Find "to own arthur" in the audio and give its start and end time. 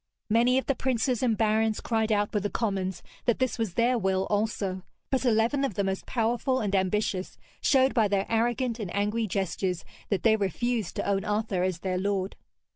10.95-11.61